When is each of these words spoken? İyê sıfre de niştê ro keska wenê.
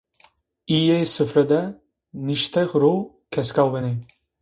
İyê 0.77 0.99
sıfre 1.13 1.43
de 1.51 1.61
niştê 2.25 2.63
ro 2.81 2.95
keska 3.31 3.63
wenê. 3.71 3.95